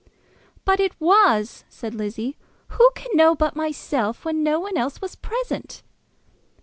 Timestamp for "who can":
2.69-3.15